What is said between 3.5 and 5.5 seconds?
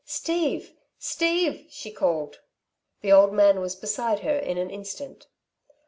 was beside her in an instant.